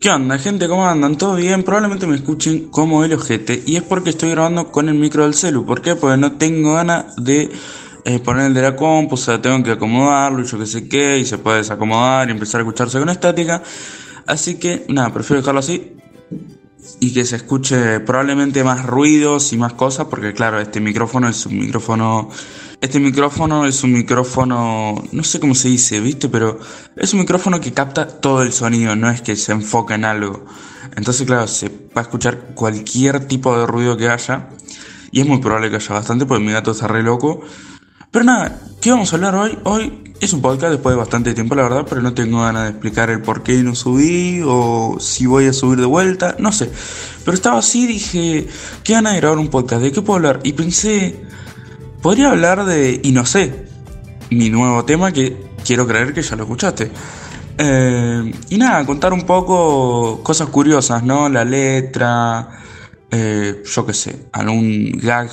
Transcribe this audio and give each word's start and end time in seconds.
¿Qué 0.00 0.08
onda, 0.08 0.38
gente? 0.38 0.66
¿Cómo 0.66 0.88
andan? 0.88 1.18
¿Todo 1.18 1.36
bien? 1.36 1.62
Probablemente 1.62 2.06
me 2.06 2.16
escuchen 2.16 2.70
como 2.70 3.04
el 3.04 3.12
ojete. 3.12 3.62
Y 3.66 3.76
es 3.76 3.82
porque 3.82 4.08
estoy 4.08 4.30
grabando 4.30 4.72
con 4.72 4.88
el 4.88 4.94
micro 4.94 5.24
del 5.24 5.34
celu. 5.34 5.66
¿Por 5.66 5.82
qué? 5.82 5.94
Porque 5.94 6.16
no 6.16 6.38
tengo 6.38 6.72
ganas 6.72 7.14
de 7.16 7.50
eh, 8.06 8.18
poner 8.20 8.46
el 8.46 8.54
de 8.54 8.62
la 8.62 8.76
compu. 8.76 9.16
O 9.16 9.18
sea, 9.18 9.42
tengo 9.42 9.62
que 9.62 9.72
acomodarlo 9.72 10.40
y 10.40 10.46
yo 10.46 10.58
qué 10.58 10.64
sé 10.64 10.88
qué. 10.88 11.18
Y 11.18 11.26
se 11.26 11.36
puede 11.36 11.58
desacomodar 11.58 12.28
y 12.28 12.30
empezar 12.30 12.60
a 12.60 12.64
escucharse 12.64 12.98
con 12.98 13.10
estática. 13.10 13.62
Así 14.24 14.54
que, 14.54 14.86
nada, 14.88 15.12
prefiero 15.12 15.42
dejarlo 15.42 15.60
así. 15.60 15.92
Y 17.00 17.12
que 17.12 17.26
se 17.26 17.36
escuche 17.36 18.00
probablemente 18.00 18.64
más 18.64 18.86
ruidos 18.86 19.52
y 19.52 19.58
más 19.58 19.74
cosas. 19.74 20.06
Porque, 20.06 20.32
claro, 20.32 20.60
este 20.60 20.80
micrófono 20.80 21.28
es 21.28 21.44
un 21.44 21.58
micrófono 21.58 22.30
este 22.80 22.98
micrófono 22.98 23.66
es 23.66 23.84
un 23.84 23.92
micrófono, 23.92 25.04
no 25.12 25.24
sé 25.24 25.38
cómo 25.38 25.54
se 25.54 25.68
dice, 25.68 26.00
¿viste? 26.00 26.28
Pero 26.28 26.58
es 26.96 27.12
un 27.12 27.20
micrófono 27.20 27.60
que 27.60 27.72
capta 27.72 28.08
todo 28.08 28.42
el 28.42 28.52
sonido, 28.52 28.96
no 28.96 29.10
es 29.10 29.20
que 29.20 29.36
se 29.36 29.52
enfoca 29.52 29.94
en 29.94 30.04
algo. 30.04 30.46
Entonces, 30.96 31.26
claro, 31.26 31.46
se 31.46 31.68
va 31.68 32.00
a 32.00 32.02
escuchar 32.02 32.54
cualquier 32.54 33.26
tipo 33.26 33.56
de 33.58 33.66
ruido 33.66 33.96
que 33.96 34.08
haya. 34.08 34.48
Y 35.12 35.20
es 35.20 35.26
muy 35.26 35.38
probable 35.38 35.70
que 35.70 35.76
haya 35.76 35.94
bastante, 35.94 36.24
porque 36.24 36.42
mi 36.42 36.52
gato 36.52 36.70
está 36.70 36.88
re 36.88 37.02
loco. 37.02 37.42
Pero 38.10 38.24
nada, 38.24 38.60
¿qué 38.80 38.90
vamos 38.90 39.12
a 39.12 39.16
hablar 39.16 39.34
hoy? 39.34 39.58
Hoy 39.64 40.14
es 40.20 40.32
un 40.32 40.40
podcast 40.40 40.72
después 40.72 40.94
de 40.94 40.98
bastante 40.98 41.34
tiempo, 41.34 41.54
la 41.54 41.62
verdad, 41.62 41.86
pero 41.88 42.00
no 42.00 42.14
tengo 42.14 42.40
ganas 42.40 42.64
de 42.64 42.70
explicar 42.70 43.10
el 43.10 43.20
por 43.20 43.42
qué 43.42 43.62
no 43.62 43.74
subí 43.74 44.42
o 44.44 44.96
si 44.98 45.26
voy 45.26 45.46
a 45.46 45.52
subir 45.52 45.80
de 45.80 45.86
vuelta, 45.86 46.34
no 46.38 46.50
sé. 46.50 46.70
Pero 47.24 47.34
estaba 47.34 47.58
así, 47.58 47.86
dije, 47.86 48.48
¿qué 48.82 48.94
ganas 48.94 49.12
de 49.12 49.20
grabar 49.20 49.38
un 49.38 49.48
podcast? 49.48 49.82
¿De 49.82 49.92
qué 49.92 50.02
puedo 50.02 50.16
hablar? 50.16 50.40
Y 50.42 50.54
pensé, 50.54 51.24
podría 52.02 52.30
hablar 52.30 52.64
de 52.64 53.00
Y 53.02 53.12
no 53.12 53.26
sé, 53.26 53.66
mi 54.30 54.50
nuevo 54.50 54.84
tema 54.84 55.12
que 55.12 55.36
quiero 55.64 55.86
creer 55.86 56.12
que 56.12 56.22
ya 56.22 56.36
lo 56.36 56.44
escuchaste. 56.44 56.90
Eh, 57.58 58.32
y 58.48 58.56
nada, 58.56 58.86
contar 58.86 59.12
un 59.12 59.22
poco 59.22 60.22
cosas 60.22 60.48
curiosas, 60.48 61.02
¿no? 61.02 61.28
La 61.28 61.44
letra, 61.44 62.48
eh, 63.10 63.62
yo 63.64 63.86
qué 63.86 63.92
sé, 63.92 64.28
algún 64.32 64.92
gag 64.92 65.30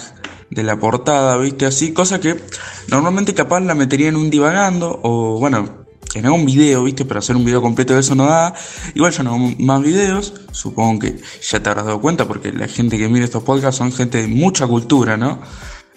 de 0.50 0.64
la 0.64 0.78
portada, 0.78 1.38
¿viste? 1.38 1.66
Así, 1.66 1.94
cosa 1.94 2.20
que 2.20 2.42
normalmente 2.90 3.34
capaz 3.34 3.62
la 3.62 3.76
metería 3.76 4.10
en 4.10 4.16
un 4.16 4.30
divagando 4.30 5.00
o, 5.04 5.40
bueno, 5.40 5.86
en 6.16 6.26
algún 6.26 6.46
video, 6.46 6.84
¿viste? 6.84 7.06
Pero 7.06 7.20
hacer 7.20 7.36
un 7.36 7.46
video 7.46 7.62
completo 7.62 7.94
de 7.94 8.02
eso 8.02 8.16
no 8.16 8.26
da. 8.26 8.54
Igual 8.94 9.12
ya 9.12 9.24
no 9.24 9.36
hago 9.36 9.52
más 9.60 9.82
videos, 9.82 10.34
supongo 10.52 11.00
que 11.00 11.22
ya 11.42 11.62
te 11.62 11.70
habrás 11.70 11.86
dado 11.86 12.02
cuenta 12.02 12.28
porque 12.28 12.52
la 12.52 12.68
gente 12.68 12.98
que 12.98 13.08
mira 13.08 13.26
estos 13.26 13.44
podcasts 13.44 13.78
son 13.78 13.92
gente 13.92 14.22
de 14.22 14.28
mucha 14.28 14.68
cultura, 14.68 15.16
¿no? 15.16 15.40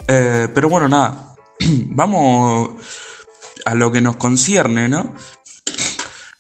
Eh, 0.09 0.49
pero 0.55 0.69
bueno, 0.69 0.89
nada, 0.89 1.37
vamos 1.87 2.71
a 3.65 3.75
lo 3.75 3.93
que 3.93 4.01
nos 4.01 4.17
concierne, 4.17 4.89
¿no? 4.89 5.15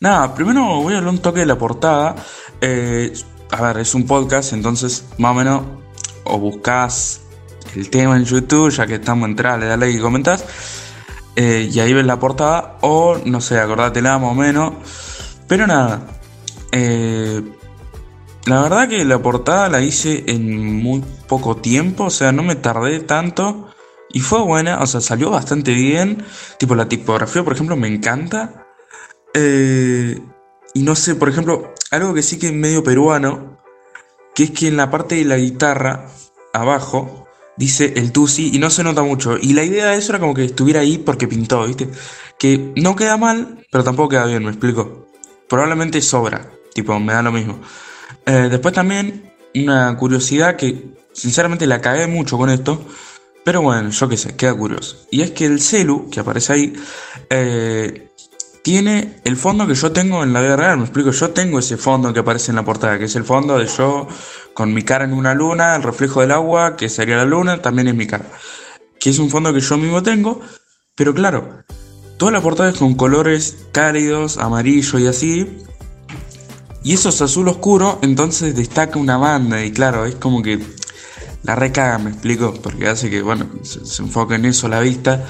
Nada, 0.00 0.34
primero 0.34 0.80
voy 0.80 0.94
a 0.94 0.98
hablar 0.98 1.12
un 1.12 1.20
toque 1.20 1.40
de 1.40 1.46
la 1.46 1.58
portada. 1.58 2.16
Eh, 2.60 3.12
a 3.50 3.62
ver, 3.62 3.78
es 3.78 3.94
un 3.94 4.06
podcast, 4.06 4.52
entonces 4.52 5.04
más 5.18 5.32
o 5.32 5.34
menos 5.34 5.62
o 6.24 6.38
buscas 6.38 7.20
el 7.74 7.90
tema 7.90 8.16
en 8.16 8.24
YouTube, 8.24 8.70
ya 8.70 8.86
que 8.86 8.94
estamos 8.96 9.28
entrados, 9.28 9.60
le 9.60 9.66
das 9.66 9.78
like 9.78 9.98
y 9.98 10.00
comentás. 10.00 10.44
Eh, 11.36 11.68
y 11.72 11.80
ahí 11.80 11.92
ves 11.92 12.06
la 12.06 12.18
portada, 12.18 12.78
o 12.80 13.18
no 13.24 13.40
sé, 13.40 13.58
acordátela 13.58 14.18
más 14.18 14.32
o 14.32 14.34
menos. 14.34 14.74
Pero 15.46 15.66
nada, 15.66 16.00
eh, 16.72 17.42
la 18.46 18.62
verdad 18.62 18.88
que 18.88 19.04
la 19.04 19.22
portada 19.22 19.68
la 19.68 19.80
hice 19.80 20.24
en 20.26 20.76
muy 20.76 21.04
poco 21.28 21.56
tiempo, 21.56 22.04
o 22.04 22.10
sea, 22.10 22.32
no 22.32 22.42
me 22.42 22.56
tardé 22.56 23.00
tanto 23.00 23.68
y 24.12 24.20
fue 24.20 24.42
buena, 24.42 24.80
o 24.80 24.86
sea, 24.86 25.00
salió 25.00 25.30
bastante 25.30 25.72
bien. 25.72 26.24
Tipo, 26.58 26.74
la 26.74 26.88
tipografía, 26.88 27.44
por 27.44 27.52
ejemplo, 27.52 27.76
me 27.76 27.88
encanta. 27.88 28.66
Eh, 29.34 30.20
y 30.74 30.82
no 30.82 30.96
sé, 30.96 31.14
por 31.14 31.28
ejemplo, 31.28 31.74
algo 31.90 32.14
que 32.14 32.22
sí 32.22 32.38
que 32.38 32.48
es 32.48 32.52
medio 32.52 32.82
peruano, 32.82 33.58
que 34.34 34.44
es 34.44 34.50
que 34.50 34.68
en 34.68 34.76
la 34.76 34.90
parte 34.90 35.16
de 35.16 35.24
la 35.24 35.36
guitarra, 35.36 36.06
abajo, 36.52 37.26
dice 37.56 37.92
el 37.96 38.10
Tusi 38.10 38.50
y 38.54 38.58
no 38.58 38.70
se 38.70 38.82
nota 38.82 39.02
mucho. 39.02 39.36
Y 39.40 39.52
la 39.52 39.64
idea 39.64 39.90
de 39.90 39.98
eso 39.98 40.12
era 40.12 40.20
como 40.20 40.34
que 40.34 40.44
estuviera 40.44 40.80
ahí 40.80 40.98
porque 40.98 41.28
pintó, 41.28 41.66
¿viste? 41.66 41.88
Que 42.38 42.72
no 42.76 42.96
queda 42.96 43.16
mal, 43.16 43.66
pero 43.70 43.84
tampoco 43.84 44.10
queda 44.10 44.26
bien, 44.26 44.44
me 44.44 44.50
explico. 44.50 45.06
Probablemente 45.48 46.00
sobra, 46.00 46.50
tipo, 46.74 46.98
me 46.98 47.12
da 47.12 47.22
lo 47.22 47.32
mismo. 47.32 47.60
Eh, 48.26 48.48
después 48.50 48.74
también 48.74 49.32
una 49.54 49.96
curiosidad 49.96 50.56
que 50.56 50.94
sinceramente 51.12 51.66
la 51.66 51.80
cagué 51.80 52.06
mucho 52.06 52.38
con 52.38 52.50
esto, 52.50 52.84
pero 53.44 53.62
bueno, 53.62 53.90
yo 53.90 54.08
qué 54.08 54.16
sé, 54.16 54.36
queda 54.36 54.54
curioso. 54.54 54.96
Y 55.10 55.22
es 55.22 55.30
que 55.32 55.46
el 55.46 55.60
celu 55.60 56.08
que 56.10 56.20
aparece 56.20 56.52
ahí 56.52 56.72
eh, 57.30 58.10
tiene 58.62 59.20
el 59.24 59.36
fondo 59.36 59.66
que 59.66 59.74
yo 59.74 59.92
tengo 59.92 60.22
en 60.22 60.32
la 60.32 60.40
vida 60.40 60.56
real. 60.56 60.78
Me 60.78 60.84
explico, 60.84 61.10
yo 61.10 61.30
tengo 61.30 61.58
ese 61.58 61.76
fondo 61.76 62.12
que 62.12 62.20
aparece 62.20 62.52
en 62.52 62.56
la 62.56 62.64
portada, 62.64 62.98
que 62.98 63.06
es 63.06 63.16
el 63.16 63.24
fondo 63.24 63.58
de 63.58 63.66
yo 63.66 64.06
con 64.54 64.74
mi 64.74 64.82
cara 64.82 65.04
en 65.04 65.12
una 65.12 65.34
luna, 65.34 65.76
el 65.76 65.82
reflejo 65.82 66.20
del 66.20 66.32
agua, 66.32 66.76
que 66.76 66.88
sería 66.88 67.16
la 67.16 67.24
luna, 67.24 67.62
también 67.62 67.88
es 67.88 67.94
mi 67.94 68.06
cara. 68.06 68.26
Que 68.98 69.10
es 69.10 69.18
un 69.18 69.30
fondo 69.30 69.52
que 69.54 69.60
yo 69.60 69.78
mismo 69.78 70.02
tengo, 70.02 70.40
pero 70.94 71.14
claro, 71.14 71.64
toda 72.18 72.32
la 72.32 72.42
portada 72.42 72.70
es 72.70 72.76
con 72.76 72.94
colores 72.94 73.56
cálidos, 73.72 74.36
amarillo 74.36 74.98
y 74.98 75.06
así. 75.06 75.58
Y 76.82 76.94
eso 76.94 77.10
es 77.10 77.20
azul 77.20 77.48
oscuro, 77.48 77.98
entonces 78.02 78.56
destaca 78.56 78.98
una 78.98 79.16
banda 79.18 79.62
y 79.64 79.70
claro, 79.70 80.06
es 80.06 80.14
como 80.14 80.42
que 80.42 80.58
la 81.42 81.54
recaga, 81.54 81.98
me 81.98 82.10
explico, 82.10 82.54
porque 82.54 82.88
hace 82.88 83.10
que, 83.10 83.22
bueno, 83.22 83.46
se, 83.62 84.02
enfoque 84.02 84.36
en 84.36 84.46
eso 84.46 84.68
la 84.68 84.80
vista. 84.80 85.24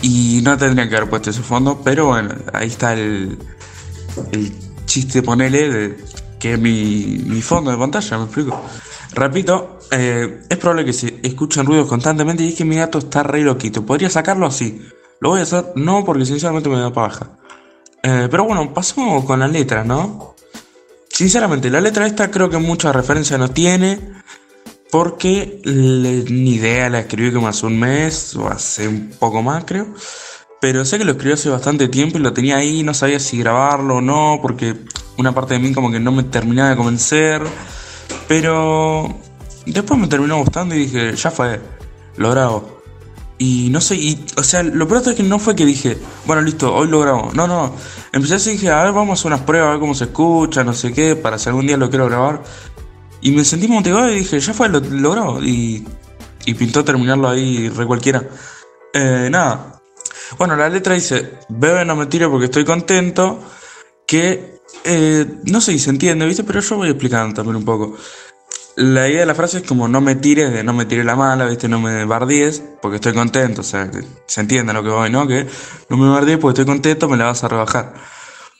Y 0.00 0.40
no 0.44 0.56
tendría 0.56 0.88
que 0.88 0.96
haber 0.96 1.10
puesto 1.10 1.30
ese 1.30 1.42
fondo, 1.42 1.80
pero 1.82 2.06
bueno, 2.06 2.34
ahí 2.52 2.68
está 2.68 2.92
el, 2.92 3.36
el 4.30 4.52
chiste, 4.86 5.22
ponele, 5.22 5.68
de, 5.68 5.96
que 6.38 6.54
es 6.54 6.58
mi, 6.58 7.22
mi 7.26 7.42
fondo 7.42 7.70
de 7.70 7.76
pantalla, 7.76 8.18
me 8.18 8.24
explico. 8.24 8.62
Repito, 9.12 9.80
eh, 9.90 10.44
es 10.48 10.58
probable 10.58 10.84
que 10.84 10.92
se 10.92 11.18
escuchen 11.22 11.66
ruidos 11.66 11.88
constantemente 11.88 12.44
y 12.44 12.50
es 12.50 12.54
que 12.54 12.64
mi 12.64 12.76
gato 12.76 12.98
está 12.98 13.22
re 13.22 13.42
loquito. 13.42 13.84
¿Podría 13.84 14.10
sacarlo 14.10 14.46
así? 14.46 14.86
Lo 15.20 15.30
voy 15.30 15.40
a 15.40 15.42
hacer, 15.42 15.72
no, 15.74 16.04
porque 16.04 16.24
sinceramente 16.24 16.68
me 16.68 16.78
da 16.78 16.92
paja. 16.92 17.30
Eh, 18.02 18.28
pero 18.30 18.44
bueno, 18.44 18.72
pasamos 18.72 19.24
con 19.24 19.40
las 19.40 19.50
letras, 19.50 19.84
¿no? 19.84 20.36
Sinceramente, 21.18 21.68
la 21.68 21.80
letra 21.80 22.06
esta 22.06 22.30
creo 22.30 22.48
que 22.48 22.58
mucha 22.58 22.92
referencia 22.92 23.36
no 23.38 23.50
tiene. 23.50 23.98
Porque 24.88 25.60
ni 25.64 26.54
idea 26.54 26.88
la 26.88 27.00
escribí 27.00 27.32
como 27.32 27.48
hace 27.48 27.66
un 27.66 27.76
mes 27.76 28.36
o 28.36 28.46
hace 28.46 28.86
un 28.86 29.10
poco 29.18 29.42
más, 29.42 29.64
creo. 29.64 29.88
Pero 30.60 30.84
sé 30.84 30.96
que 30.96 31.04
lo 31.04 31.10
escribí 31.10 31.32
hace 31.32 31.48
bastante 31.48 31.88
tiempo 31.88 32.18
y 32.18 32.20
lo 32.20 32.32
tenía 32.32 32.58
ahí, 32.58 32.84
no 32.84 32.94
sabía 32.94 33.18
si 33.18 33.36
grabarlo 33.36 33.96
o 33.96 34.00
no, 34.00 34.38
porque 34.40 34.76
una 35.16 35.34
parte 35.34 35.54
de 35.54 35.58
mí 35.58 35.74
como 35.74 35.90
que 35.90 35.98
no 35.98 36.12
me 36.12 36.22
terminaba 36.22 36.70
de 36.70 36.76
convencer. 36.76 37.42
Pero 38.28 39.12
después 39.66 39.98
me 39.98 40.06
terminó 40.06 40.38
gustando 40.38 40.76
y 40.76 40.86
dije, 40.86 41.16
ya 41.16 41.32
fue, 41.32 41.60
lo 42.16 42.30
grabo. 42.30 42.77
Y 43.38 43.68
no 43.70 43.80
sé, 43.80 43.94
y, 43.94 44.24
o 44.36 44.42
sea, 44.42 44.64
lo 44.64 44.88
peor 44.88 45.02
es 45.06 45.14
que 45.14 45.22
no 45.22 45.38
fue 45.38 45.54
que 45.54 45.64
dije, 45.64 45.96
bueno, 46.26 46.42
listo, 46.42 46.74
hoy 46.74 46.88
lo 46.88 47.00
grabo. 47.00 47.30
No, 47.34 47.46
no. 47.46 47.72
Empecé 48.12 48.34
así 48.34 48.50
dije, 48.52 48.70
a 48.70 48.82
ver, 48.82 48.92
vamos 48.92 49.10
a 49.10 49.12
hacer 49.20 49.32
unas 49.32 49.46
pruebas, 49.46 49.68
a 49.68 49.70
ver 49.72 49.80
cómo 49.80 49.94
se 49.94 50.04
escucha, 50.04 50.64
no 50.64 50.74
sé 50.74 50.92
qué, 50.92 51.14
para 51.14 51.38
si 51.38 51.48
algún 51.48 51.66
día 51.66 51.76
lo 51.76 51.88
quiero 51.88 52.06
grabar. 52.06 52.42
Y 53.20 53.30
me 53.30 53.44
sentí 53.44 53.68
motivado 53.68 54.10
y 54.10 54.16
dije, 54.16 54.40
ya 54.40 54.52
fue, 54.52 54.68
lo, 54.68 54.80
lo. 54.80 55.42
Y, 55.42 55.86
pintó 56.58 56.82
terminarlo 56.82 57.28
ahí 57.28 57.68
re 57.68 57.86
cualquiera. 57.86 58.24
Eh, 58.92 59.28
nada. 59.30 59.80
Bueno, 60.36 60.56
la 60.56 60.68
letra 60.68 60.94
dice, 60.94 61.38
bebe 61.48 61.84
no 61.84 61.94
me 61.94 62.06
tire 62.06 62.28
porque 62.28 62.46
estoy 62.46 62.64
contento. 62.64 63.40
Que 64.06 64.58
eh, 64.84 65.26
no 65.44 65.60
sé 65.60 65.72
si 65.72 65.78
se 65.78 65.90
entiende, 65.90 66.26
¿viste? 66.26 66.42
Pero 66.42 66.60
yo 66.60 66.76
voy 66.76 66.88
explicando 66.88 67.34
también 67.34 67.56
un 67.56 67.64
poco 67.64 67.96
la 68.78 69.08
idea 69.08 69.20
de 69.20 69.26
la 69.26 69.34
frase 69.34 69.58
es 69.58 69.64
como 69.64 69.88
no 69.88 70.00
me 70.00 70.14
tires, 70.14 70.52
de 70.52 70.62
no 70.62 70.72
me 70.72 70.84
tires 70.84 71.04
la 71.04 71.16
mala, 71.16 71.46
¿viste? 71.46 71.68
No 71.68 71.80
me 71.80 72.04
bardíes, 72.04 72.62
porque 72.80 72.96
estoy 72.96 73.12
contento, 73.12 73.62
o 73.62 73.64
sea, 73.64 73.90
que 73.90 74.04
se 74.26 74.40
entiende 74.40 74.72
lo 74.72 74.84
que 74.84 74.90
voy, 74.90 75.10
¿no? 75.10 75.26
Que 75.26 75.48
no 75.88 75.96
me 75.96 76.08
bardíes 76.08 76.38
porque 76.38 76.60
estoy 76.60 76.72
contento, 76.72 77.08
me 77.08 77.16
la 77.16 77.24
vas 77.24 77.42
a 77.42 77.48
rebajar. 77.48 77.94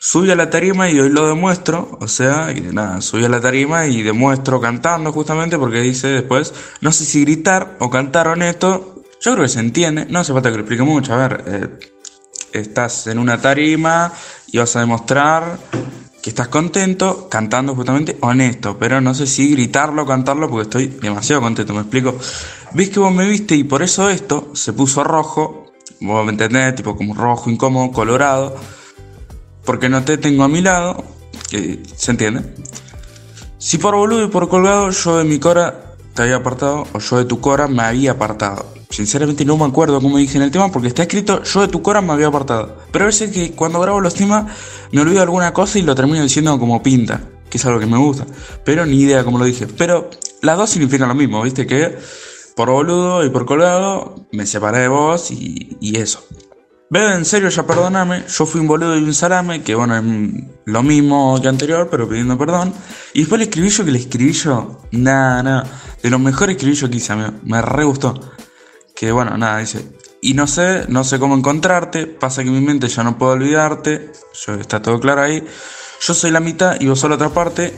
Subí 0.01 0.29
a 0.31 0.35
la 0.35 0.51
tarima 0.51 0.91
y 0.91 0.99
hoy 0.99 1.09
lo 1.11 1.29
demuestro, 1.29 1.99
o 2.01 2.09
sea, 2.09 2.51
y 2.51 2.61
nada, 2.61 3.01
subí 3.01 3.25
a 3.25 3.29
la 3.29 3.41
tarima 3.41 3.87
y 3.87 4.03
demuestro 4.03 4.61
cantando 4.61 5.13
justamente 5.13 5.57
porque 5.57 5.81
dice 5.81 6.09
después, 6.09 6.53
no 6.81 6.91
sé 6.91 7.05
si 7.05 7.21
gritar 7.23 7.77
o 7.79 7.89
cantar 7.89 8.27
honesto, 8.27 9.05
yo 9.21 9.33
creo 9.33 9.45
que 9.45 9.49
se 9.49 9.61
entiende, 9.61 10.07
no 10.07 10.19
hace 10.19 10.33
falta 10.33 10.51
que 10.51 10.57
lo 10.57 10.63
explique 10.63 10.83
mucho, 10.83 11.15
a 11.15 11.29
ver, 11.29 11.45
eh, 11.47 11.69
estás 12.53 13.07
en 13.07 13.21
una 13.21 13.41
tarima 13.41 14.13
y 14.49 14.59
vas 14.59 14.75
a 14.75 14.81
demostrar 14.81 15.59
que 16.23 16.31
estás 16.31 16.49
contento 16.49 17.29
cantando 17.29 17.75
justamente 17.75 18.17
honesto, 18.21 18.77
pero 18.79 19.01
no 19.01 19.15
sé 19.15 19.27
si 19.27 19.51
gritarlo 19.53 20.03
o 20.03 20.07
cantarlo 20.07 20.49
porque 20.49 20.63
estoy 20.63 20.87
demasiado 20.87 21.43
contento, 21.43 21.75
me 21.75 21.81
explico. 21.81 22.19
Ves 22.73 22.91
que 22.91 23.01
vos 23.01 23.13
me 23.13 23.27
viste 23.27 23.55
y 23.55 23.65
por 23.65 23.83
eso 23.83 24.11
esto 24.11 24.51
se 24.55 24.73
puso 24.73 25.05
rojo, 25.05 25.67
vos 26.01 26.25
me 26.25 26.33
entendés, 26.33 26.75
tipo 26.75 26.97
como 26.97 27.15
rojo, 27.15 27.51
incómodo, 27.51 27.93
colorado, 27.93 28.57
porque 29.65 29.89
no 29.89 30.03
te 30.03 30.19
tengo 30.19 30.45
a 30.45 30.49
mi 30.49 30.61
lado, 30.61 31.05
que 31.49 31.83
se 31.97 32.11
entiende. 32.11 32.55
Si 33.59 33.79
por 33.79 33.95
boludo 33.97 34.25
y 34.25 34.29
por 34.29 34.49
colgado 34.49 34.91
yo 34.91 35.19
de 35.19 35.25
mi 35.25 35.39
cora 35.39 35.95
te 36.15 36.23
había 36.23 36.37
apartado 36.37 36.87
o 36.93 36.99
yo 36.99 37.19
de 37.19 37.25
tu 37.25 37.41
cora 37.41 37.69
me 37.69 37.83
había 37.83 38.13
apartado. 38.13 38.78
Sinceramente 38.91 39.45
no 39.45 39.57
me 39.57 39.65
acuerdo 39.65 40.01
cómo 40.01 40.17
dije 40.17 40.39
en 40.39 40.45
el 40.45 40.51
tema 40.51 40.73
porque 40.73 40.89
está 40.89 41.03
escrito 41.03 41.43
yo 41.43 41.61
de 41.61 41.69
tu 41.69 41.83
cora 41.83 42.01
me 42.01 42.13
había 42.13 42.29
apartado. 42.29 42.79
Pero 42.91 43.05
a 43.05 43.07
veces 43.07 43.31
que 43.31 43.53
cuando 43.53 43.81
grabo 43.81 44.01
los 44.01 44.15
temas 44.15 44.47
me 44.93 45.01
olvido 45.03 45.21
alguna 45.23 45.53
cosa 45.53 45.79
y 45.79 45.83
lo 45.83 45.95
termino 45.95 46.23
diciendo 46.23 46.59
como 46.59 46.83
pinta. 46.83 47.21
que 47.51 47.59
es 47.59 47.65
algo 47.67 47.81
que 47.81 47.87
me 47.87 47.99
gusta. 47.99 48.27
Pero 48.65 48.87
ni 48.87 49.01
idea 49.01 49.25
como 49.25 49.39
lo 49.39 49.45
dije. 49.45 49.67
Pero 49.67 50.11
las 50.43 50.57
dos 50.57 50.71
significan 50.71 51.09
lo 51.09 51.15
mismo, 51.15 51.43
¿viste? 51.43 51.67
Que 51.67 51.99
por 52.57 52.71
boludo 52.71 53.25
y 53.25 53.31
por 53.31 53.47
colgado 53.47 54.27
me 54.33 54.47
separé 54.47 54.81
de 54.81 54.89
vos 54.89 55.31
y, 55.31 55.77
y 55.81 55.99
eso. 55.99 56.25
Bebe, 56.91 57.15
en 57.15 57.27
serio, 57.27 57.51
ya 57.51 57.67
perdóname. 57.67 58.25
Yo 58.27 58.47
fui 58.47 58.63
un 58.63 58.67
boludo 58.67 58.97
y 58.97 59.03
un 59.03 59.13
salame, 59.13 59.63
que 59.63 59.75
bueno, 59.75 59.97
es 59.97 60.03
lo 60.65 60.83
mismo 60.83 61.39
que 61.41 61.49
anterior, 61.49 61.89
pero 61.91 62.09
pidiendo 62.09 62.39
perdón. 62.39 62.73
Y 63.13 63.21
después 63.21 63.43
el 63.43 63.49
escribillo 63.49 63.85
que 63.85 63.91
le 63.91 63.99
escribí 63.99 64.33
yo, 64.33 64.81
nada, 64.93 65.43
nada. 65.43 65.83
De 66.03 66.09
los 66.09 66.19
mejores 66.19 66.57
escribillos 66.57 66.89
que 66.89 66.97
hice, 66.97 67.13
amigo. 67.13 67.33
Me 67.45 67.61
re 67.61 67.85
gustó. 67.85 68.38
Que 68.99 69.13
bueno, 69.13 69.39
nada, 69.39 69.59
dice. 69.59 69.87
Y 70.21 70.35
no 70.35 70.49
sé, 70.49 70.87
no 70.89 71.05
sé 71.05 71.21
cómo 71.21 71.37
encontrarte. 71.37 72.07
Pasa 72.07 72.43
que 72.43 72.51
mi 72.51 72.61
mente 72.61 72.89
ya 72.89 73.05
no 73.05 73.17
puedo 73.17 73.33
olvidarte. 73.35 74.11
Yo, 74.45 74.55
está 74.55 74.83
todo 74.83 74.99
claro 74.99 75.23
ahí. 75.23 75.47
Yo 76.01 76.15
soy 76.15 76.33
la 76.33 76.41
mitad 76.41 76.81
y 76.81 76.89
vos 76.89 76.99
sos 76.99 77.09
la 77.09 77.15
otra 77.15 77.29
parte. 77.29 77.73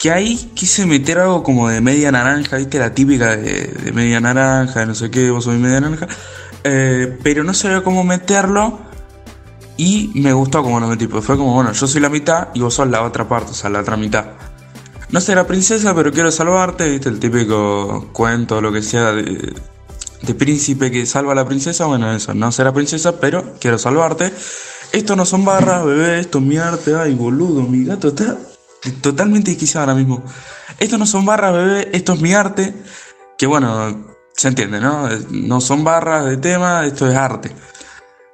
Que 0.00 0.10
ahí 0.10 0.50
quise 0.54 0.84
meter 0.84 1.20
algo 1.20 1.44
como 1.44 1.68
de 1.68 1.80
media 1.80 2.10
naranja, 2.10 2.56
¿viste? 2.56 2.80
La 2.80 2.92
típica 2.92 3.36
de, 3.36 3.92
media 3.94 4.18
naranja, 4.18 4.80
de 4.80 4.86
no 4.86 4.96
sé 4.96 5.08
qué, 5.08 5.30
vos 5.30 5.44
sos 5.44 5.54
media 5.54 5.80
naranja. 5.80 6.08
Eh, 6.64 7.16
pero 7.22 7.44
no 7.44 7.54
sabía 7.54 7.84
cómo 7.84 8.02
meterlo. 8.02 8.80
Y 9.76 10.10
me 10.16 10.32
gustó 10.32 10.64
como 10.64 10.80
lo 10.80 10.88
metí, 10.88 11.06
fue 11.06 11.36
como, 11.36 11.54
bueno, 11.54 11.70
yo 11.70 11.86
soy 11.86 12.00
la 12.00 12.08
mitad 12.08 12.48
y 12.54 12.60
vos 12.60 12.74
sos 12.74 12.88
la 12.88 13.02
otra 13.02 13.28
parte, 13.28 13.52
o 13.52 13.54
sea, 13.54 13.70
la 13.70 13.80
otra 13.80 13.96
mitad. 13.96 14.30
No 15.10 15.20
sé 15.20 15.34
la 15.34 15.46
princesa, 15.46 15.94
pero 15.94 16.10
quiero 16.10 16.32
salvarte, 16.32 16.90
viste, 16.90 17.10
el 17.10 17.20
típico 17.20 18.08
cuento, 18.12 18.60
lo 18.62 18.72
que 18.72 18.80
sea 18.80 19.12
de, 19.12 19.54
de 20.22 20.34
príncipe 20.34 20.90
que 20.90 21.06
salva 21.06 21.32
a 21.32 21.34
la 21.34 21.46
princesa. 21.46 21.86
Bueno, 21.86 22.12
eso, 22.12 22.34
no 22.34 22.52
será 22.52 22.72
princesa, 22.72 23.20
pero 23.20 23.54
quiero 23.60 23.78
salvarte. 23.78 24.32
Esto 24.92 25.16
no 25.16 25.26
son 25.26 25.44
barras, 25.44 25.84
bebé, 25.84 26.20
esto 26.20 26.38
es 26.38 26.44
mi 26.44 26.56
arte. 26.56 26.94
Ay, 26.94 27.14
boludo, 27.14 27.62
mi 27.62 27.84
gato 27.84 28.08
está 28.08 28.36
totalmente 29.00 29.50
desquiciado 29.50 29.88
ahora 29.88 29.98
mismo. 29.98 30.22
Esto 30.78 30.98
no 30.98 31.06
son 31.06 31.24
barras, 31.24 31.52
bebé, 31.52 31.88
esto 31.92 32.14
es 32.14 32.20
mi 32.20 32.32
arte. 32.32 32.74
Que 33.36 33.46
bueno, 33.46 34.06
se 34.32 34.48
entiende, 34.48 34.80
¿no? 34.80 35.08
No 35.30 35.60
son 35.60 35.84
barras 35.84 36.26
de 36.26 36.36
tema, 36.36 36.84
esto 36.84 37.08
es 37.08 37.16
arte. 37.16 37.50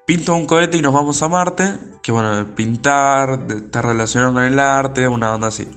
Pinto 0.05 0.35
un 0.35 0.47
cohete 0.47 0.77
y 0.77 0.83
nos 0.83 0.93
vamos 0.93 1.23
a 1.23 1.29
Marte, 1.29 1.79
que 2.03 2.11
bueno, 2.11 2.55
pintar, 2.57 3.47
estar 3.49 3.87
relacionado 3.87 4.35
con 4.35 4.43
el 4.43 4.59
arte, 4.59 5.07
una 5.07 5.33
onda 5.33 5.47
así. 5.47 5.69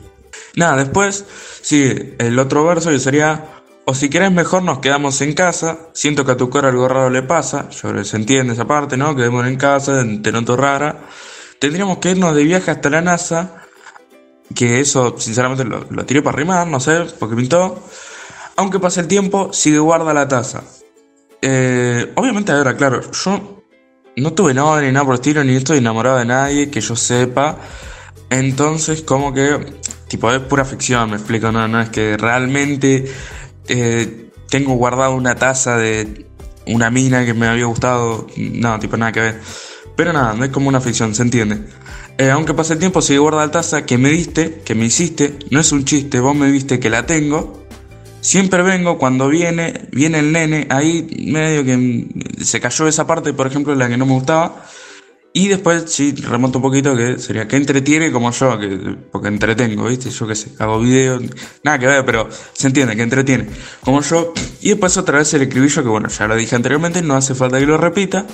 Nada, 0.55 0.77
después 0.77 1.25
sigue 1.61 2.15
el 2.17 2.39
otro 2.39 2.65
verso 2.65 2.89
que 2.89 2.99
sería, 2.99 3.54
o 3.85 3.93
si 3.93 4.09
quieres 4.09 4.31
mejor 4.31 4.63
nos 4.63 4.79
quedamos 4.79 5.21
en 5.21 5.33
casa, 5.33 5.89
siento 5.93 6.25
que 6.25 6.31
a 6.31 6.37
tu 6.37 6.49
cara 6.49 6.69
algo 6.69 6.87
raro 6.87 7.09
le 7.09 7.21
pasa, 7.21 7.69
yo 7.69 8.03
se 8.03 8.17
entiende 8.17 8.53
esa 8.53 8.65
parte, 8.65 8.97
¿no? 8.97 9.15
Quedemos 9.15 9.45
en 9.45 9.57
casa, 9.57 10.03
te 10.21 10.31
noto 10.31 10.57
rara. 10.57 11.01
Tendríamos 11.59 11.99
que 11.99 12.11
irnos 12.11 12.35
de 12.35 12.43
viaje 12.43 12.71
hasta 12.71 12.89
la 12.89 13.01
NASA, 13.01 13.61
que 14.53 14.79
eso 14.79 15.15
sinceramente 15.19 15.63
lo, 15.63 15.85
lo 15.89 16.05
tiré 16.05 16.23
para 16.23 16.37
rimar, 16.37 16.67
no 16.67 16.79
sé, 16.79 17.05
porque 17.19 17.35
pintó. 17.35 17.83
Aunque 18.57 18.79
pase 18.79 19.01
el 19.01 19.07
tiempo, 19.07 19.53
sigue 19.53 19.79
guarda 19.79 20.13
la 20.13 20.27
taza. 20.27 20.63
Eh, 21.41 22.11
obviamente, 22.15 22.51
ahora, 22.51 22.75
claro, 22.75 23.01
yo 23.11 23.63
no 24.17 24.33
tuve 24.33 24.53
nada 24.55 24.81
ni 24.81 24.91
nada 24.91 25.05
por 25.05 25.13
el 25.13 25.19
estilo, 25.19 25.43
ni 25.43 25.55
estoy 25.55 25.77
enamorado 25.77 26.17
de 26.17 26.25
nadie 26.25 26.71
que 26.71 26.81
yo 26.81 26.95
sepa. 26.95 27.57
Entonces, 28.31 29.03
como 29.03 29.31
que, 29.31 29.59
tipo, 30.07 30.31
es 30.31 30.39
pura 30.39 30.65
ficción, 30.65 31.11
me 31.11 31.17
explico, 31.17 31.51
no, 31.51 31.67
no 31.67 31.81
es 31.81 31.89
que 31.89 32.17
realmente 32.17 33.05
eh, 33.67 34.29
tengo 34.49 34.75
guardado 34.75 35.15
una 35.15 35.35
taza 35.35 35.77
de 35.77 36.25
una 36.67 36.89
mina 36.89 37.25
que 37.25 37.33
me 37.33 37.47
había 37.47 37.65
gustado, 37.65 38.27
no, 38.37 38.79
tipo, 38.79 38.97
nada 38.97 39.11
que 39.11 39.19
ver. 39.21 39.41
Pero 39.95 40.13
nada, 40.13 40.33
no 40.33 40.43
es 40.43 40.51
como 40.51 40.69
una 40.69 40.81
ficción, 40.81 41.15
se 41.15 41.21
entiende. 41.21 41.59
Eh, 42.17 42.29
aunque 42.29 42.53
pase 42.53 42.73
el 42.73 42.79
tiempo, 42.79 43.01
sigue 43.01 43.19
guarda 43.19 43.45
la 43.45 43.51
taza 43.51 43.85
que 43.85 43.97
me 43.97 44.09
diste, 44.09 44.61
que 44.65 44.75
me 44.75 44.85
hiciste, 44.85 45.37
no 45.51 45.59
es 45.59 45.71
un 45.71 45.85
chiste, 45.85 46.19
vos 46.19 46.35
me 46.35 46.49
viste 46.49 46.79
que 46.79 46.89
la 46.89 47.05
tengo. 47.05 47.65
Siempre 48.21 48.63
vengo 48.63 48.97
cuando 48.97 49.27
viene, 49.27 49.87
viene 49.91 50.19
el 50.19 50.31
nene, 50.31 50.67
ahí 50.69 51.07
medio 51.31 51.63
que 51.63 52.07
se 52.43 52.59
cayó 52.59 52.87
esa 52.87 53.05
parte, 53.05 53.33
por 53.33 53.47
ejemplo, 53.47 53.75
la 53.75 53.87
que 53.87 53.97
no 53.97 54.05
me 54.05 54.13
gustaba. 54.13 54.65
Y 55.37 55.49
después, 55.49 55.83
sí, 55.87 56.13
remonto 56.13 56.59
un 56.59 56.61
poquito, 56.61 56.95
que 56.95 57.19
sería 57.19 57.45
que 57.45 57.57
entretiene 57.57 58.09
como 58.09 58.31
yo, 58.31 58.57
que, 58.57 58.95
porque 59.11 59.27
entretengo, 59.27 59.83
¿viste? 59.83 60.09
Yo 60.09 60.25
qué 60.25 60.33
sé, 60.33 60.51
hago 60.59 60.79
videos, 60.79 61.21
nada 61.61 61.77
que 61.77 61.87
ver, 61.87 62.05
pero 62.05 62.29
se 62.53 62.67
entiende, 62.67 62.95
que 62.95 63.01
entretiene, 63.01 63.49
como 63.81 63.99
yo. 63.99 64.33
Y 64.61 64.69
después 64.69 64.95
otra 64.95 65.17
vez 65.17 65.33
el 65.33 65.41
escribillo, 65.41 65.83
que 65.83 65.89
bueno, 65.89 66.07
ya 66.07 66.25
lo 66.27 66.37
dije 66.37 66.55
anteriormente, 66.55 67.01
no 67.01 67.17
hace 67.17 67.35
falta 67.35 67.59
que 67.59 67.65
lo 67.65 67.75
repita. 67.75 68.25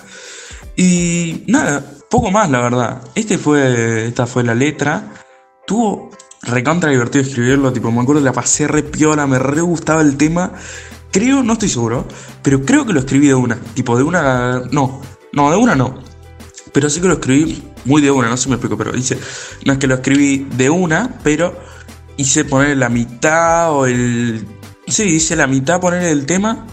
Y 0.76 1.44
nada, 1.48 1.84
poco 2.08 2.30
más, 2.30 2.52
la 2.52 2.62
verdad. 2.62 3.02
Este 3.16 3.40
fue, 3.40 4.06
esta 4.06 4.28
fue 4.28 4.44
la 4.44 4.54
letra. 4.54 5.12
Tuvo 5.66 6.12
recontra 6.44 6.92
divertido 6.92 7.24
escribirlo, 7.24 7.74
tipo, 7.74 7.92
me 7.92 8.02
acuerdo 8.02 8.22
que 8.22 8.26
la 8.26 8.34
pasé 8.34 8.68
re 8.68 8.84
piola, 8.84 9.26
me 9.26 9.40
re 9.40 9.62
gustaba 9.62 10.02
el 10.02 10.18
tema. 10.18 10.54
Creo, 11.12 11.42
no 11.42 11.54
estoy 11.54 11.70
seguro, 11.70 12.06
pero 12.44 12.64
creo 12.64 12.86
que 12.86 12.94
lo 12.94 13.00
escribí 13.00 13.26
de 13.26 13.34
una, 13.34 13.56
tipo, 13.74 13.98
de 13.98 14.04
una, 14.04 14.62
no, 14.72 15.02
no, 15.34 15.50
de 15.50 15.58
una 15.58 15.74
no. 15.74 16.11
Pero 16.74 16.90
sí 16.90 17.02
que 17.02 17.08
lo 17.08 17.16
escribí 17.16 17.64
muy 17.86 18.02
de 18.02 18.12
una, 18.12 18.30
no 18.30 18.38
sé 18.38 18.44
si 18.44 18.50
me 18.50 18.56
explico, 18.56 18.78
pero 18.78 18.92
dice, 18.92 19.18
no 19.66 19.74
es 19.74 19.80
que 19.80 19.88
lo 19.88 19.96
escribí 19.96 20.48
de 20.56 20.70
una, 20.70 21.20
pero 21.24 21.60
hice 22.18 22.46
poner 22.46 22.78
la 22.78 22.90
mitad 22.90 23.72
o 23.72 23.86
el... 23.86 24.46
Sí, 24.88 25.04
hice 25.04 25.36
la 25.36 25.48
mitad 25.48 25.80
poner 25.80 26.04
el 26.04 26.26
tema 26.26 26.66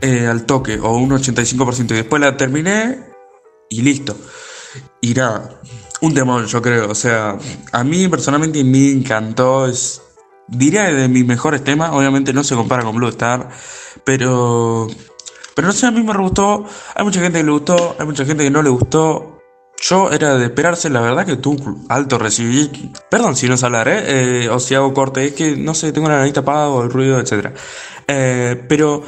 eh, 0.00 0.26
al 0.26 0.44
toque, 0.44 0.78
o 0.80 0.96
un 0.96 1.10
85%, 1.10 1.90
y 1.90 1.94
después 1.94 2.20
la 2.20 2.36
terminé 2.36 3.00
y 3.68 3.82
listo. 3.82 4.16
Y 5.00 5.14
nada, 5.14 5.60
un 6.00 6.14
demonio, 6.14 6.46
yo 6.46 6.62
creo. 6.62 6.90
O 6.90 6.94
sea, 6.94 7.38
a 7.72 7.84
mí 7.84 8.08
personalmente 8.08 8.62
me 8.64 8.90
encantó. 8.90 9.66
Es, 9.66 10.02
diría 10.48 10.84
de 10.84 11.08
mis 11.08 11.26
mejores 11.26 11.64
temas. 11.64 11.90
Obviamente 11.92 12.32
no 12.32 12.44
se 12.44 12.54
compara 12.54 12.82
con 12.82 12.96
Blue 12.96 13.08
Star. 13.08 13.50
Pero. 14.04 14.88
Pero 15.56 15.68
no 15.68 15.72
sé, 15.72 15.86
a 15.86 15.90
mí 15.90 16.02
me 16.02 16.12
gustó. 16.12 16.66
Hay 16.94 17.02
mucha 17.02 17.18
gente 17.18 17.38
que 17.38 17.44
le 17.44 17.50
gustó. 17.50 17.96
Hay 17.98 18.04
mucha 18.04 18.26
gente 18.26 18.44
que 18.44 18.50
no 18.50 18.62
le 18.62 18.68
gustó. 18.68 19.40
Yo 19.80 20.10
era 20.10 20.36
de 20.36 20.44
esperarse, 20.44 20.90
la 20.90 21.00
verdad 21.00 21.24
que 21.24 21.36
tú 21.36 21.56
alto 21.88 22.18
recibí. 22.18 22.92
Perdón 23.10 23.36
si 23.36 23.48
no 23.48 23.56
sé 23.56 23.64
hablar, 23.64 23.88
¿eh? 23.88 24.44
¿eh? 24.44 24.48
O 24.50 24.60
si 24.60 24.74
hago 24.74 24.92
corte, 24.92 25.24
es 25.24 25.32
que 25.32 25.56
no 25.56 25.74
sé, 25.74 25.92
tengo 25.92 26.08
la 26.08 26.18
nariz 26.18 26.34
tapada 26.34 26.68
o 26.68 26.82
el 26.82 26.90
ruido, 26.90 27.18
etc. 27.18 27.54
Eh, 28.06 28.64
pero, 28.68 29.02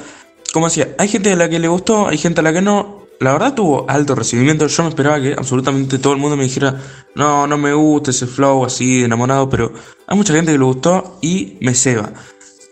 como 0.52 0.68
decía, 0.68 0.94
hay 0.98 1.08
gente 1.08 1.32
a 1.32 1.36
la 1.36 1.50
que 1.50 1.58
le 1.58 1.68
gustó, 1.68 2.08
hay 2.08 2.16
gente 2.16 2.40
a 2.40 2.42
la 2.42 2.52
que 2.52 2.62
no 2.62 3.08
la 3.20 3.32
verdad 3.32 3.54
tuvo 3.54 3.84
alto 3.88 4.14
recibimiento. 4.14 4.66
Yo 4.66 4.82
me 4.84 4.88
esperaba 4.88 5.20
que 5.20 5.32
absolutamente 5.32 5.98
todo 5.98 6.12
el 6.12 6.18
mundo 6.18 6.36
me 6.36 6.44
dijera, 6.44 6.80
no, 7.14 7.46
no 7.46 7.58
me 7.58 7.72
gusta 7.74 8.10
ese 8.10 8.26
flow 8.26 8.64
así 8.64 9.00
de 9.00 9.04
enamorado, 9.04 9.48
pero 9.50 9.72
hay 10.06 10.16
mucha 10.16 10.32
gente 10.32 10.52
que 10.52 10.58
le 10.58 10.64
gustó 10.64 11.18
y 11.20 11.58
me 11.60 11.74
ceba. 11.74 12.12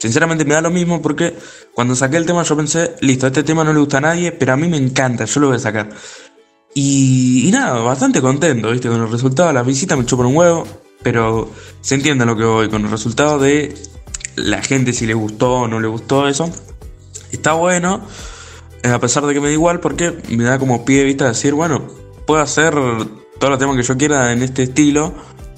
Sinceramente 0.06 0.44
me 0.44 0.54
da 0.54 0.60
lo 0.60 0.70
mismo 0.70 1.02
porque 1.02 1.36
cuando 1.74 1.96
saqué 1.96 2.16
el 2.16 2.26
tema 2.26 2.44
yo 2.44 2.56
pensé, 2.56 2.94
listo, 3.00 3.26
este 3.26 3.42
tema 3.42 3.64
no 3.64 3.72
le 3.72 3.80
gusta 3.80 3.98
a 3.98 4.02
nadie, 4.02 4.30
pero 4.30 4.52
a 4.52 4.56
mí 4.56 4.68
me 4.68 4.76
encanta, 4.76 5.24
yo 5.24 5.40
lo 5.40 5.48
voy 5.48 5.56
a 5.56 5.58
sacar. 5.58 5.88
Y, 6.74 7.48
nada, 7.52 7.80
bastante 7.80 8.20
contento, 8.20 8.70
¿viste? 8.70 8.88
Con 8.88 9.02
el 9.02 9.10
resultado, 9.10 9.52
la 9.52 9.64
visita 9.64 9.96
me 9.96 10.04
echó 10.04 10.16
por 10.16 10.26
un 10.26 10.36
huevo, 10.36 10.64
pero 11.02 11.50
se 11.80 11.96
entiende 11.96 12.24
lo 12.24 12.36
que 12.36 12.44
voy, 12.44 12.68
con 12.68 12.84
el 12.84 12.90
resultado 12.90 13.40
de 13.40 13.74
la 14.36 14.62
gente 14.62 14.92
si 14.92 15.06
le 15.06 15.14
gustó 15.14 15.54
o 15.54 15.68
no 15.68 15.80
le 15.80 15.88
gustó 15.88 16.28
eso. 16.28 16.48
Está 17.32 17.54
bueno. 17.54 18.06
Eh, 18.84 18.90
a 18.90 19.00
pesar 19.00 19.26
de 19.26 19.34
que 19.34 19.40
me 19.40 19.48
da 19.48 19.54
igual, 19.54 19.80
porque 19.80 20.16
me 20.28 20.44
da 20.44 20.60
como 20.60 20.84
pie 20.84 20.98
de 20.98 21.04
vista 21.04 21.26
decir, 21.26 21.52
bueno, 21.52 21.88
puedo 22.28 22.40
hacer 22.40 22.74
todos 22.74 23.50
los 23.50 23.58
temas 23.58 23.76
que 23.76 23.82
yo 23.82 23.96
quiera 23.96 24.30
en 24.30 24.44
este 24.44 24.62
estilo, 24.62 25.14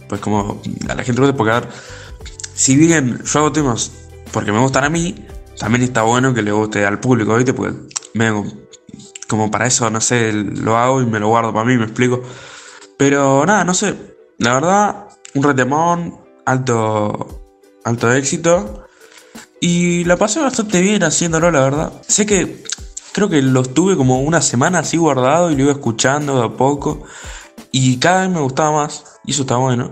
pues 0.09 0.23
como 0.23 0.62
a 0.88 0.95
la 0.95 1.05
gente 1.05 1.21
le 1.21 1.26
gusta, 1.26 1.37
porque 1.37 1.69
si 2.55 2.76
bien 2.76 3.23
yo 3.23 3.38
hago 3.40 3.52
temas 3.52 3.93
porque 4.32 4.52
me 4.52 4.61
gustan 4.61 4.85
a 4.85 4.88
mí, 4.88 5.14
también 5.58 5.82
está 5.82 6.02
bueno 6.02 6.35
que 6.35 6.42
le 6.42 6.52
guste 6.52 6.87
al 6.87 7.00
público, 7.00 7.37
¿viste? 7.37 7.54
Porque 7.54 7.76
me 8.14 8.32
como 9.28 9.50
para 9.50 9.66
eso, 9.66 9.90
no 9.90 10.00
sé, 10.00 10.32
lo 10.32 10.76
hago 10.78 11.02
y 11.02 11.06
me 11.06 11.20
lo 11.20 11.28
guardo 11.28 11.52
para 11.52 11.66
mí, 11.66 11.76
me 11.76 11.85
explico. 11.85 12.23
Pero 12.97 13.44
nada, 13.44 13.64
no 13.64 13.75
sé, 13.75 13.94
la 14.38 14.54
verdad, 14.54 15.08
un 15.35 15.42
retemón, 15.42 16.18
alto, 16.47 17.42
alto 17.85 18.12
éxito. 18.12 18.85
Y 19.61 20.04
la 20.04 20.16
pasé 20.16 20.40
bastante 20.40 20.80
bien 20.80 21.02
haciéndolo, 21.02 21.50
la 21.50 21.61
verdad. 21.61 21.92
Sé 22.06 22.25
que 22.25 22.62
Creo 23.18 23.28
que 23.28 23.42
lo 23.42 23.64
tuve 23.64 23.97
como 23.97 24.20
una 24.20 24.40
semana 24.40 24.78
así 24.78 24.97
guardado 24.97 25.50
y 25.50 25.56
lo 25.56 25.64
iba 25.64 25.73
escuchando 25.73 26.38
de 26.38 26.47
a 26.47 26.56
poco. 26.56 27.02
Y 27.73 27.99
cada 27.99 28.20
vez 28.20 28.30
me 28.30 28.40
gustaba 28.40 28.70
más. 28.70 29.04
Y 29.25 29.32
eso 29.32 29.42
está 29.42 29.56
bueno. 29.56 29.90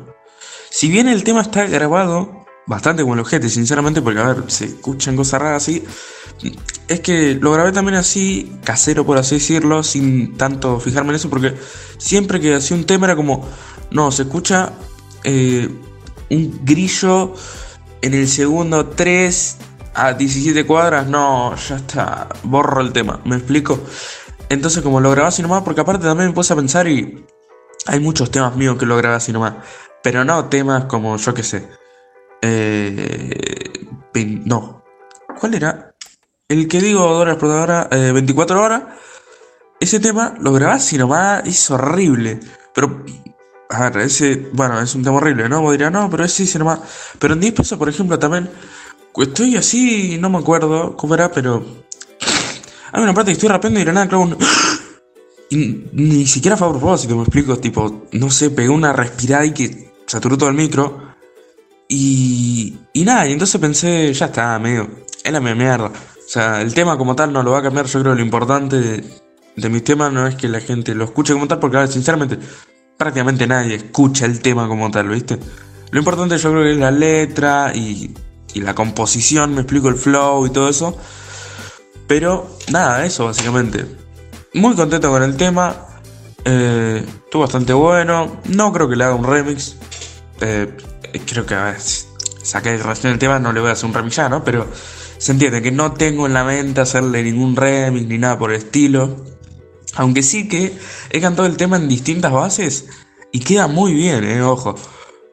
Si 0.71 0.89
bien 0.89 1.09
el 1.09 1.25
tema 1.25 1.41
está 1.41 1.67
grabado 1.67 2.36
bastante 2.67 3.03
como 3.03 3.15
el 3.15 3.21
objeto, 3.21 3.49
sinceramente, 3.49 4.03
porque 4.03 4.21
a 4.21 4.33
ver, 4.33 4.51
se 4.51 4.67
escuchan 4.67 5.17
cosas 5.17 5.41
raras 5.41 5.63
así. 5.63 5.85
Es 6.89 7.01
que 7.01 7.35
lo 7.35 7.53
grabé 7.53 7.73
también 7.73 7.97
así, 7.97 8.59
casero 8.65 9.07
por 9.07 9.19
así 9.19 9.37
decirlo, 9.37 9.83
sin 9.83 10.37
tanto 10.37 10.79
fijarme 10.81 11.11
en 11.11 11.17
eso, 11.17 11.31
porque 11.31 11.55
siempre 11.99 12.41
que 12.41 12.57
hacía 12.57 12.77
un 12.77 12.85
tema 12.85 13.07
era 13.07 13.17
como, 13.17 13.49
no, 13.91 14.11
se 14.11 14.23
escucha 14.23 14.73
eh, 15.25 15.69
un 16.31 16.61
grillo 16.65 17.35
en 18.03 18.15
el 18.15 18.29
segundo 18.29 18.87
3 18.87 19.57
a 19.95 20.13
17 20.13 20.67
cuadras, 20.67 21.07
no, 21.07 21.57
ya 21.57 21.77
está, 21.77 22.29
borro 22.43 22.81
el 22.81 22.93
tema, 22.93 23.21
¿me 23.25 23.37
explico? 23.37 23.81
Entonces 24.49 24.83
como 24.83 25.01
lo 25.01 25.11
grabé 25.11 25.29
así 25.29 25.43
nomás, 25.43 25.63
porque 25.63 25.81
aparte 25.81 26.05
también 26.05 26.29
me 26.29 26.35
puse 26.35 26.53
a 26.53 26.57
pensar 26.57 26.87
y 26.87 27.25
hay 27.87 28.01
muchos 28.01 28.31
temas 28.31 28.55
míos 28.55 28.77
que 28.79 28.87
lo 28.87 28.97
grabé 28.97 29.17
así 29.17 29.33
nomás, 29.33 29.55
pero 30.03 30.25
no 30.25 30.45
temas 30.47 30.85
como 30.85 31.17
yo 31.17 31.35
que 31.35 31.43
sé, 31.43 31.67
Eh, 32.49 33.73
no. 34.45 34.85
¿Cuál 35.39 35.55
era? 35.55 35.95
El 36.49 36.69
que 36.69 36.81
digo, 36.81 37.01
Dora 37.01 37.33
Explotadora, 37.33 37.89
eh, 37.91 38.13
24 38.13 38.63
horas. 38.63 38.83
Ese 39.81 40.01
tema 40.01 40.35
lo 40.41 40.53
grabás 40.53 40.93
y 40.93 40.99
nomás 40.99 41.47
es 41.47 41.71
horrible. 41.71 42.41
Pero, 42.75 43.05
a 43.69 43.91
ver, 43.91 44.03
ese, 44.03 44.49
bueno, 44.53 44.81
es 44.81 44.95
un 44.95 45.03
tema 45.03 45.17
horrible, 45.17 45.49
¿no? 45.49 45.61
Vos 45.61 45.73
dirás, 45.73 45.93
no, 45.93 46.09
pero 46.09 46.25
ese 46.25 46.47
sí 46.47 46.59
nomás. 46.59 46.81
Pero 47.19 47.35
en 47.35 47.41
10 47.41 47.55
pesos, 47.55 47.79
por 47.79 47.89
ejemplo, 47.89 48.19
también. 48.19 48.49
Estoy 49.17 49.57
así, 49.57 50.19
no 50.21 50.29
me 50.29 50.39
acuerdo 50.39 50.97
cómo 50.97 51.15
era, 51.15 51.31
pero. 51.31 51.65
Hay 52.93 53.03
una 53.03 53.13
parte 53.13 53.31
que 53.31 53.35
estoy 53.35 53.49
rapeando 53.49 53.81
y 53.81 53.85
de 53.85 53.93
nada, 53.93 54.09
claro, 54.09 54.23
un. 54.23 54.39
Ni 55.93 56.27
siquiera 56.27 56.57
fue 56.57 56.69
a 56.69 56.71
propósito, 56.71 57.17
me 57.17 57.23
explico, 57.23 57.59
tipo, 57.59 58.07
no 58.13 58.31
sé, 58.31 58.51
pegué 58.51 58.69
una 58.69 58.93
respirada 58.93 59.45
y 59.45 59.53
que 59.53 59.93
saturó 60.07 60.37
todo 60.37 60.49
el 60.49 60.57
micro. 60.57 61.06
Y, 61.89 62.77
y 62.93 63.05
nada, 63.05 63.27
y 63.27 63.33
entonces 63.33 63.61
pensé, 63.61 64.13
ya 64.13 64.27
está, 64.27 64.59
medio, 64.59 64.89
es 65.23 65.33
la 65.33 65.41
mierda. 65.41 65.87
O 65.87 66.29
sea, 66.29 66.61
el 66.61 66.75
tema 66.75 66.99
como 66.99 67.15
tal 67.15 67.33
no 67.33 67.43
lo 67.43 67.53
va 67.53 67.59
a 67.59 67.63
cambiar, 67.63 67.87
yo 67.87 68.01
creo 68.01 68.13
que 68.13 68.19
lo 68.19 68.25
importante 68.25 68.81
de, 68.81 69.05
de 69.57 69.69
mis 69.69 69.85
temas 69.85 70.13
no 70.13 70.27
es 70.27 70.35
que 70.35 70.49
la 70.49 70.61
gente 70.61 70.95
lo 70.95 71.05
escuche 71.05 71.33
como 71.33 71.47
tal, 71.47 71.61
porque 71.61 71.77
ahora 71.77 71.91
sinceramente 71.91 72.39
prácticamente 72.97 73.47
nadie 73.47 73.77
escucha 73.77 74.27
el 74.27 74.41
tema 74.41 74.67
como 74.67 74.91
tal, 74.91 75.09
¿viste? 75.09 75.39
Lo 75.91 75.99
importante 75.99 76.39
yo 76.39 76.51
creo 76.51 76.65
que 76.65 76.73
es 76.73 76.79
la 76.79 76.91
letra 76.91 77.73
y, 77.75 78.15
y 78.55 78.61
la 78.61 78.75
composición, 78.75 79.55
me 79.55 79.61
explico 79.61 79.89
el 79.89 79.97
flow 79.97 80.47
y 80.47 80.51
todo 80.51 80.69
eso. 80.69 80.99
Pero 82.07 82.59
nada, 82.71 83.05
eso 83.05 83.27
básicamente. 83.27 83.85
Muy 84.55 84.75
contento 84.75 85.11
con 85.11 85.23
el 85.23 85.37
tema. 85.37 85.77
Eh, 86.45 87.05
estuvo 87.25 87.43
bastante 87.43 87.73
bueno. 87.73 88.41
No 88.47 88.73
creo 88.73 88.89
que 88.89 88.97
le 88.97 89.05
haga 89.05 89.15
un 89.15 89.25
remix. 89.25 89.77
Eh, 90.41 90.75
creo 91.21 91.47
que 91.47 91.55
a 91.55 91.65
ver, 91.65 91.77
saqué 92.43 92.77
recién 92.79 93.13
el 93.13 93.19
tema, 93.19 93.39
no 93.39 93.53
le 93.53 93.61
voy 93.61 93.71
a 93.71 93.73
hacer 93.73 93.87
un 93.87 93.95
remix 93.95 94.17
ya, 94.17 94.29
¿no? 94.29 94.45
Pero 94.45 94.67
se 95.19 95.33
entiende 95.33 95.63
que 95.63 95.73
no 95.73 95.93
tengo 95.93 96.27
en 96.27 96.35
la 96.35 96.45
mente 96.45 96.81
hacerle 96.81 97.23
ningún 97.23 97.57
remix 97.57 98.07
ni 98.07 98.19
nada 98.19 98.39
por 98.39 98.51
el 98.51 98.59
estilo. 98.59 99.25
Aunque 99.95 100.23
sí 100.23 100.49
que 100.49 100.77
he 101.11 101.21
cantado 101.21 101.47
el 101.47 101.57
tema 101.57 101.77
en 101.77 101.89
distintas 101.89 102.33
bases 102.33 102.87
y 103.33 103.41
queda 103.41 103.67
muy 103.67 103.95
bien, 103.95 104.25
eh, 104.25 104.43
ojo. 104.43 104.75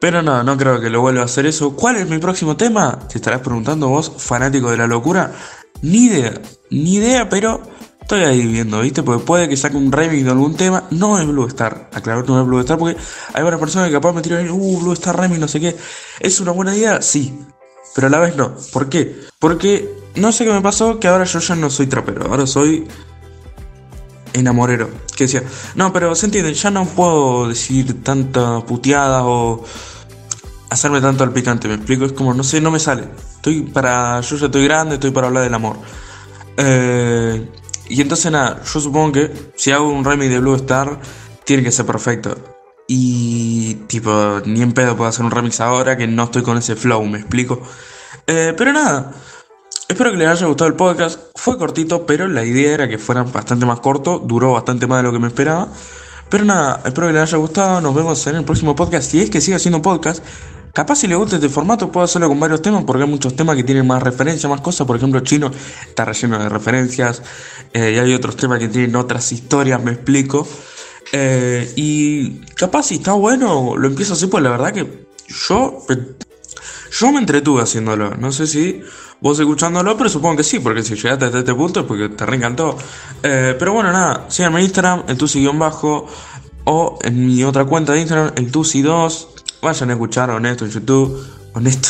Pero 0.00 0.22
no, 0.22 0.42
no 0.42 0.56
creo 0.56 0.80
que 0.80 0.90
lo 0.90 1.00
vuelva 1.00 1.22
a 1.22 1.24
hacer 1.26 1.46
eso. 1.46 1.74
¿Cuál 1.76 1.96
es 1.96 2.08
mi 2.08 2.18
próximo 2.18 2.56
tema? 2.56 2.98
Te 3.08 3.18
estarás 3.18 3.40
preguntando 3.40 3.88
vos, 3.88 4.12
fanático 4.18 4.70
de 4.70 4.76
la 4.76 4.86
locura. 4.86 5.32
Ni 5.82 6.06
idea, 6.06 6.40
ni 6.70 6.94
idea, 6.94 7.28
pero 7.28 7.62
Estoy 8.04 8.22
ahí 8.24 8.46
viendo, 8.46 8.82
¿viste? 8.82 9.02
Porque 9.02 9.24
puede 9.24 9.48
que 9.48 9.56
saque 9.56 9.78
un 9.78 9.90
remix 9.90 10.24
de 10.24 10.30
algún 10.30 10.54
tema. 10.54 10.84
No 10.90 11.18
es 11.18 11.26
Blue 11.26 11.46
Star. 11.46 11.88
Aclaro 11.90 12.22
no 12.24 12.38
es 12.38 12.46
Blue 12.46 12.60
Star 12.60 12.76
porque 12.76 13.00
hay 13.32 13.42
varias 13.42 13.58
personas 13.58 13.88
que 13.88 13.94
capaz 13.94 14.12
me 14.12 14.20
tiran, 14.20 14.46
uh, 14.50 14.78
Blue 14.78 14.92
Star 14.92 15.18
remix, 15.18 15.40
no 15.40 15.48
sé 15.48 15.58
qué. 15.58 15.74
¿Es 16.20 16.38
una 16.38 16.52
buena 16.52 16.76
idea? 16.76 17.00
Sí. 17.00 17.40
Pero 17.94 18.08
a 18.08 18.10
la 18.10 18.18
vez 18.18 18.36
no. 18.36 18.56
¿Por 18.74 18.90
qué? 18.90 19.22
Porque 19.38 19.88
no 20.16 20.32
sé 20.32 20.44
qué 20.44 20.52
me 20.52 20.60
pasó 20.60 21.00
que 21.00 21.08
ahora 21.08 21.24
yo 21.24 21.38
ya 21.38 21.54
no 21.54 21.70
soy 21.70 21.86
trapero. 21.86 22.26
Ahora 22.26 22.46
soy 22.46 22.86
enamorero. 24.34 24.90
Que 25.16 25.24
decía, 25.24 25.42
no, 25.74 25.90
pero 25.90 26.14
se 26.14 26.26
entiende, 26.26 26.52
ya 26.52 26.70
no 26.70 26.84
puedo 26.84 27.48
decir 27.48 28.02
tanta 28.02 28.60
puteada 28.66 29.24
o 29.24 29.64
hacerme 30.68 31.00
tanto 31.00 31.24
al 31.24 31.32
picante. 31.32 31.68
Me 31.68 31.76
explico, 31.76 32.04
es 32.04 32.12
como, 32.12 32.34
no 32.34 32.44
sé, 32.44 32.60
no 32.60 32.70
me 32.70 32.80
sale. 32.80 33.08
Estoy 33.36 33.62
para. 33.62 34.20
Yo 34.20 34.36
ya 34.36 34.44
estoy 34.44 34.64
grande, 34.64 34.96
estoy 34.96 35.10
para 35.10 35.28
hablar 35.28 35.44
del 35.44 35.54
amor. 35.54 35.78
Eh 36.58 37.48
y 37.88 38.00
entonces 38.00 38.30
nada, 38.32 38.62
yo 38.62 38.80
supongo 38.80 39.12
que 39.12 39.30
si 39.56 39.70
hago 39.70 39.88
un 39.88 40.04
remix 40.04 40.30
de 40.30 40.38
Blue 40.38 40.54
Star, 40.56 40.98
tiene 41.44 41.62
que 41.62 41.70
ser 41.70 41.86
perfecto. 41.86 42.36
Y 42.86 43.74
tipo, 43.86 44.40
ni 44.44 44.62
en 44.62 44.72
pedo 44.72 44.96
puedo 44.96 45.08
hacer 45.08 45.24
un 45.24 45.30
remix 45.30 45.60
ahora 45.60 45.96
que 45.96 46.06
no 46.06 46.24
estoy 46.24 46.42
con 46.42 46.58
ese 46.58 46.76
flow, 46.76 47.04
me 47.04 47.18
explico. 47.18 47.62
Eh, 48.26 48.54
pero 48.56 48.72
nada, 48.72 49.12
espero 49.88 50.10
que 50.10 50.16
les 50.16 50.28
haya 50.28 50.46
gustado 50.46 50.68
el 50.68 50.76
podcast. 50.76 51.20
Fue 51.34 51.58
cortito, 51.58 52.06
pero 52.06 52.28
la 52.28 52.44
idea 52.44 52.74
era 52.74 52.88
que 52.88 52.98
fueran 52.98 53.30
bastante 53.32 53.66
más 53.66 53.80
corto. 53.80 54.18
Duró 54.18 54.52
bastante 54.52 54.86
más 54.86 54.98
de 54.98 55.02
lo 55.04 55.12
que 55.12 55.18
me 55.18 55.28
esperaba. 55.28 55.68
Pero 56.28 56.44
nada, 56.44 56.80
espero 56.84 57.06
que 57.08 57.12
les 57.12 57.22
haya 57.22 57.38
gustado. 57.38 57.80
Nos 57.80 57.94
vemos 57.94 58.26
en 58.26 58.36
el 58.36 58.44
próximo 58.44 58.74
podcast. 58.74 59.10
Si 59.10 59.20
es 59.20 59.30
que 59.30 59.40
sigue 59.40 59.56
haciendo 59.56 59.82
podcast, 59.82 60.24
Capaz 60.74 60.96
si 60.96 61.06
le 61.06 61.14
gusta 61.14 61.36
este 61.36 61.48
formato 61.48 61.92
puedo 61.92 62.04
hacerlo 62.04 62.26
con 62.26 62.40
varios 62.40 62.60
temas 62.60 62.82
porque 62.82 63.04
hay 63.04 63.08
muchos 63.08 63.36
temas 63.36 63.54
que 63.54 63.62
tienen 63.62 63.86
más 63.86 64.02
referencias, 64.02 64.50
más 64.50 64.60
cosas. 64.60 64.84
Por 64.88 64.96
ejemplo, 64.96 65.20
chino 65.20 65.52
está 65.86 66.04
relleno 66.04 66.36
de 66.36 66.48
referencias 66.48 67.22
eh, 67.72 67.92
y 67.94 67.98
hay 67.98 68.12
otros 68.12 68.36
temas 68.36 68.58
que 68.58 68.66
tienen 68.66 68.96
otras 68.96 69.30
historias, 69.30 69.80
me 69.80 69.92
explico. 69.92 70.48
Eh, 71.12 71.72
y 71.76 72.40
capaz 72.56 72.86
si 72.86 72.96
está 72.96 73.12
bueno, 73.12 73.76
lo 73.76 73.86
empiezo 73.86 74.14
así, 74.14 74.26
pues 74.26 74.42
la 74.42 74.50
verdad 74.50 74.72
que 74.72 75.06
yo, 75.48 75.86
yo 76.98 77.12
me 77.12 77.20
entretuve 77.20 77.62
haciéndolo. 77.62 78.16
No 78.16 78.32
sé 78.32 78.48
si 78.48 78.82
vos 79.20 79.38
escuchándolo, 79.38 79.96
pero 79.96 80.10
supongo 80.10 80.38
que 80.38 80.42
sí, 80.42 80.58
porque 80.58 80.82
si 80.82 80.96
llegaste 80.96 81.26
hasta 81.26 81.38
este 81.38 81.54
punto 81.54 81.80
es 81.80 81.86
porque 81.86 82.08
te 82.08 82.26
reencantó. 82.26 82.76
Eh, 83.22 83.54
pero 83.56 83.74
bueno, 83.74 83.92
nada, 83.92 84.26
síganme 84.28 84.58
en 84.58 84.64
Instagram, 84.64 85.04
el 85.06 85.16
tusi-bajo, 85.16 86.08
o 86.64 86.98
en 87.00 87.26
mi 87.28 87.44
otra 87.44 87.64
cuenta 87.64 87.92
de 87.92 88.00
Instagram, 88.00 88.32
el 88.34 88.50
tusi2. 88.50 89.33
Vayan 89.64 89.88
a 89.88 89.92
escuchar 89.94 90.28
Honesto 90.28 90.66
en 90.66 90.70
YouTube. 90.70 91.26
Honesto. 91.54 91.88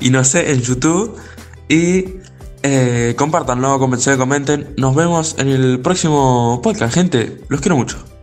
y 0.00 0.10
no 0.10 0.22
sé, 0.22 0.52
en 0.52 0.60
YouTube. 0.60 1.16
Y 1.68 2.20
eh, 2.62 3.16
compartanlo, 3.18 3.76
comenten, 3.80 4.16
comenten. 4.16 4.74
Nos 4.76 4.94
vemos 4.94 5.34
en 5.38 5.48
el 5.48 5.80
próximo 5.80 6.60
podcast, 6.62 6.94
gente. 6.94 7.40
Los 7.48 7.60
quiero 7.60 7.76
mucho. 7.76 8.13